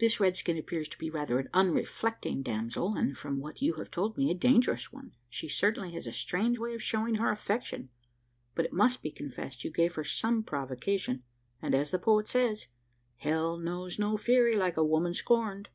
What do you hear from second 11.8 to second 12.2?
the